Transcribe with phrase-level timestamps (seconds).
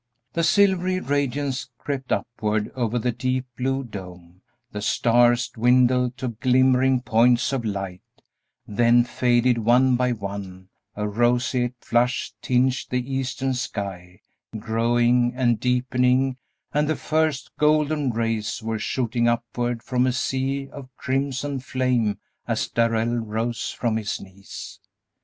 [0.33, 7.01] The silvery radiance crept upward over the deep blue dome; the stars dwindled to glimmering
[7.03, 8.01] points of light,
[8.67, 14.21] then faded one by one; a roseate flush tinged the eastern sky,
[14.57, 16.37] growing and deepening,
[16.73, 22.67] and the first golden rays were shooting upward from a sea of crimson flame as
[22.67, 24.79] Darrell rose from his knees.